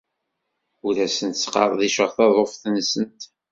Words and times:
Ur 0.85 0.95
asent-sqerdiceɣ 1.05 2.09
taḍuft-nsent. 2.17 3.21